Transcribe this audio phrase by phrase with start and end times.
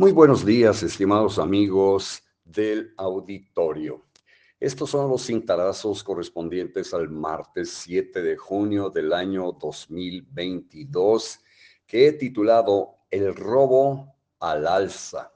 [0.00, 4.06] Muy buenos días, estimados amigos del auditorio.
[4.58, 11.40] Estos son los cintarazos correspondientes al martes 7 de junio del año 2022
[11.86, 15.34] que he titulado El robo al alza.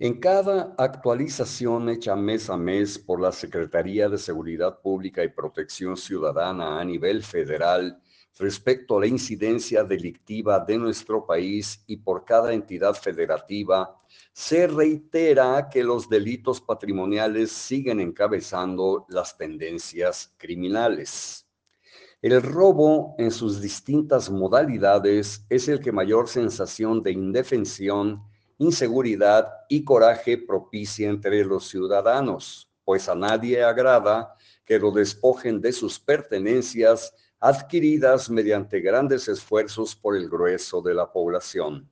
[0.00, 5.96] En cada actualización hecha mes a mes por la Secretaría de Seguridad Pública y Protección
[5.96, 8.02] Ciudadana a nivel federal,
[8.38, 14.00] respecto a la incidencia delictiva de nuestro país y por cada entidad federativa,
[14.32, 21.46] se reitera que los delitos patrimoniales siguen encabezando las tendencias criminales.
[22.22, 28.22] El robo en sus distintas modalidades es el que mayor sensación de indefensión,
[28.58, 34.34] inseguridad y coraje propicia entre los ciudadanos, pues a nadie agrada
[34.70, 41.10] que lo despojen de sus pertenencias adquiridas mediante grandes esfuerzos por el grueso de la
[41.10, 41.90] población.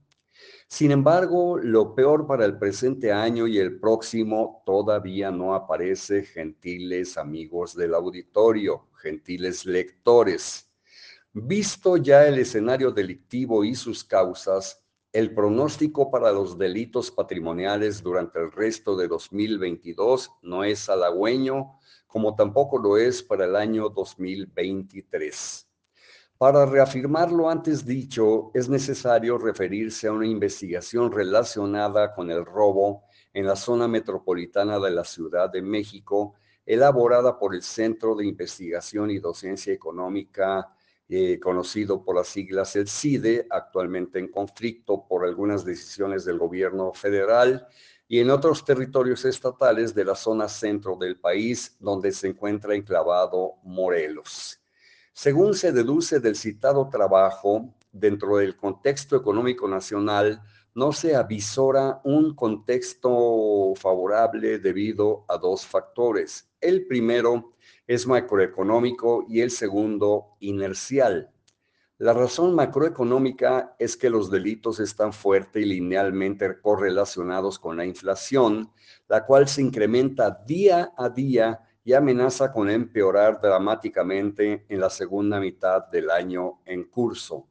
[0.68, 7.18] Sin embargo, lo peor para el presente año y el próximo todavía no aparece, gentiles
[7.18, 10.70] amigos del auditorio, gentiles lectores.
[11.32, 14.80] Visto ya el escenario delictivo y sus causas,
[15.12, 22.34] el pronóstico para los delitos patrimoniales durante el resto de 2022 no es halagüeño, como
[22.34, 25.66] tampoco lo es para el año 2023.
[26.36, 33.04] Para reafirmar lo antes dicho, es necesario referirse a una investigación relacionada con el robo
[33.32, 39.10] en la zona metropolitana de la Ciudad de México, elaborada por el Centro de Investigación
[39.10, 40.68] y Docencia Económica,
[41.10, 46.92] eh, conocido por las siglas el CIDE, actualmente en conflicto por algunas decisiones del gobierno
[46.92, 47.66] federal
[48.06, 53.54] y en otros territorios estatales de la zona centro del país, donde se encuentra enclavado
[53.62, 54.60] Morelos.
[55.12, 60.42] Según se deduce del citado trabajo, dentro del contexto económico nacional,
[60.74, 66.48] no se avisora un contexto favorable debido a dos factores.
[66.60, 67.54] El primero
[67.86, 71.32] es macroeconómico y el segundo inercial.
[72.00, 78.70] La razón macroeconómica es que los delitos están fuerte y linealmente correlacionados con la inflación,
[79.08, 85.40] la cual se incrementa día a día y amenaza con empeorar dramáticamente en la segunda
[85.40, 87.48] mitad del año en curso,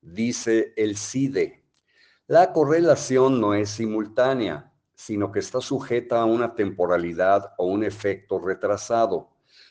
[0.00, 1.64] dice el CIDE.
[2.26, 8.38] La correlación no es simultánea, sino que está sujeta a una temporalidad o un efecto
[8.38, 9.30] retrasado.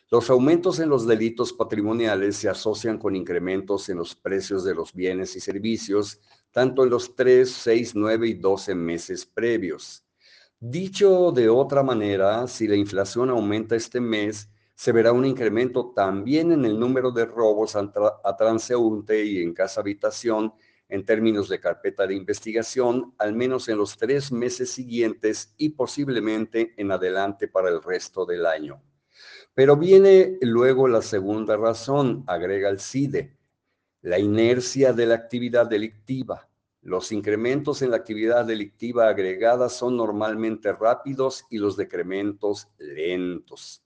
[0.09, 4.93] Los aumentos en los delitos patrimoniales se asocian con incrementos en los precios de los
[4.93, 6.21] bienes y servicios,
[6.51, 10.05] tanto en los 3, 6, 9 y 12 meses previos.
[10.59, 16.51] Dicho de otra manera, si la inflación aumenta este mes, se verá un incremento también
[16.51, 20.53] en el número de robos a, transeúnte y en casa habitación
[20.87, 26.75] en términos de carpeta de investigación, al menos en los tres meses siguientes y posiblemente
[26.77, 28.79] en adelante para el resto del año.
[29.55, 33.35] Pero viene luego la segunda razón, agrega el CIDE,
[34.03, 36.47] la inercia de la actividad delictiva.
[36.83, 43.81] Los incrementos en la actividad delictiva agregada son normalmente rápidos y los decrementos lentos.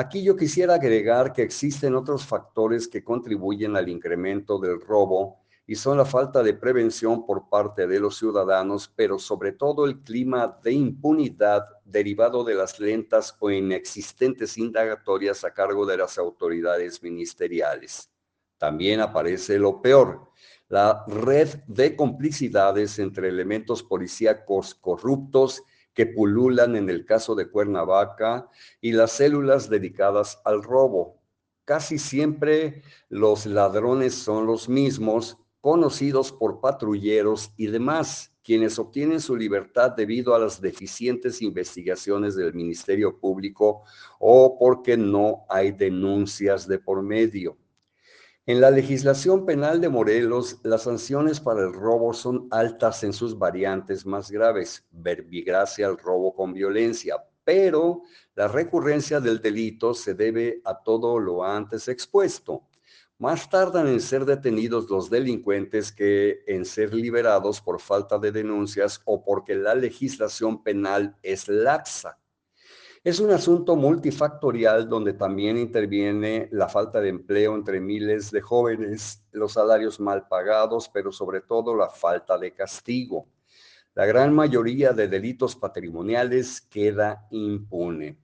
[0.00, 5.74] Aquí yo quisiera agregar que existen otros factores que contribuyen al incremento del robo y
[5.74, 10.56] son la falta de prevención por parte de los ciudadanos, pero sobre todo el clima
[10.62, 18.08] de impunidad derivado de las lentas o inexistentes indagatorias a cargo de las autoridades ministeriales.
[18.56, 20.30] También aparece lo peor,
[20.68, 25.64] la red de complicidades entre elementos policíacos corruptos
[25.98, 28.48] que pululan en el caso de Cuernavaca
[28.80, 31.20] y las células dedicadas al robo.
[31.64, 39.34] Casi siempre los ladrones son los mismos conocidos por patrulleros y demás, quienes obtienen su
[39.34, 43.82] libertad debido a las deficientes investigaciones del Ministerio Público
[44.20, 47.58] o porque no hay denuncias de por medio.
[48.48, 53.38] En la legislación penal de Morelos, las sanciones para el robo son altas en sus
[53.38, 60.62] variantes más graves, verbigracia al robo con violencia, pero la recurrencia del delito se debe
[60.64, 62.62] a todo lo antes expuesto
[63.18, 69.02] más tardan en ser detenidos los delincuentes que en ser liberados por falta de denuncias
[69.04, 72.18] o porque la legislación penal es laxa.
[73.04, 79.24] Es un asunto multifactorial donde también interviene la falta de empleo entre miles de jóvenes,
[79.30, 83.28] los salarios mal pagados, pero sobre todo la falta de castigo.
[83.94, 88.18] La gran mayoría de delitos patrimoniales queda impune.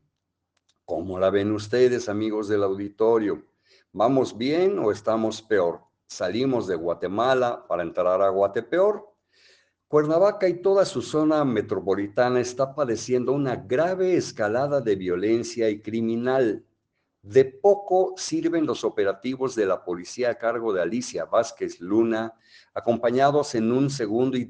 [0.84, 3.44] ¿Cómo la ven ustedes, amigos del auditorio?
[3.92, 5.82] ¿Vamos bien o estamos peor?
[6.06, 9.13] Salimos de Guatemala para entrar a Guatepeor.
[9.94, 16.64] Cuernavaca y toda su zona metropolitana está padeciendo una grave escalada de violencia y criminal.
[17.22, 22.34] De poco sirven los operativos de la policía a cargo de Alicia Vázquez Luna,
[22.74, 24.46] acompañados en un segundo y,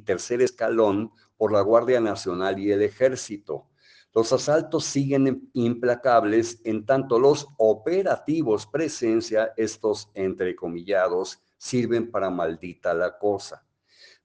[0.00, 3.68] tercer escalón por la Guardia Nacional y el Ejército.
[4.12, 13.16] Los asaltos siguen implacables en tanto los operativos presencia, estos entrecomillados, sirven para maldita la
[13.16, 13.64] cosa.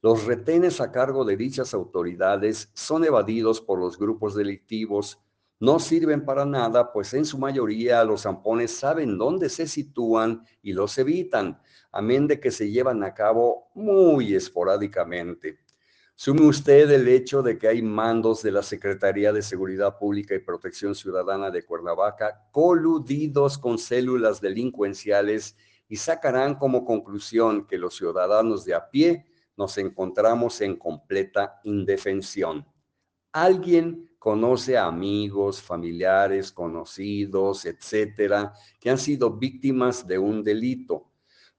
[0.06, 5.20] Los retenes a cargo de dichas autoridades son evadidos por los grupos delictivos,
[5.60, 10.74] no sirven para nada, pues en su mayoría los zampones saben dónde se sitúan y
[10.74, 11.60] los evitan,
[11.92, 15.58] amén de que se llevan a cabo muy esporádicamente.
[16.14, 20.40] Sume usted el hecho de que hay mandos de la Secretaría de Seguridad Pública y
[20.40, 25.58] Protección Ciudadana de Cuernavaca coludidos con células delincuenciales
[25.90, 29.26] y sacarán como conclusión que los ciudadanos de a pie
[29.58, 32.66] nos encontramos en completa indefensión.
[33.32, 41.12] Alguien conoce a amigos, familiares, conocidos, etcétera, que han sido víctimas de un delito.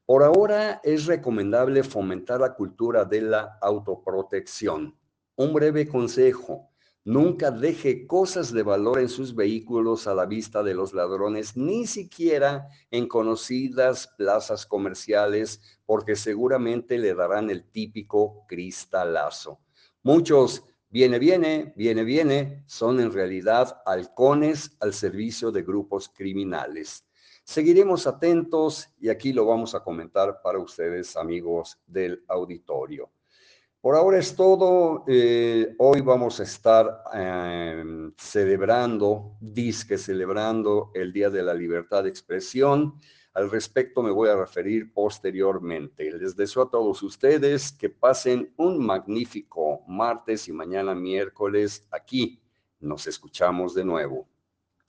[0.04, 4.96] Por ahora es recomendable fomentar la cultura de la autoprotección.
[5.36, 6.70] Un breve consejo.
[7.06, 11.86] Nunca deje cosas de valor en sus vehículos a la vista de los ladrones, ni
[11.86, 19.60] siquiera en conocidas plazas comerciales, porque seguramente le darán el típico cristalazo.
[20.02, 27.06] Muchos viene, viene, viene, viene, son en realidad halcones al servicio de grupos criminales.
[27.44, 33.12] Seguiremos atentos y aquí lo vamos a comentar para ustedes, amigos del auditorio.
[33.86, 35.04] Por ahora es todo.
[35.06, 42.08] Eh, hoy vamos a estar em, celebrando, disque celebrando el Día de la Libertad de
[42.08, 42.94] Expresión.
[43.32, 46.10] Al respecto me voy a referir posteriormente.
[46.10, 52.42] Les deseo a todos ustedes que pasen un magnífico martes y mañana miércoles aquí.
[52.80, 54.26] Nos escuchamos de nuevo.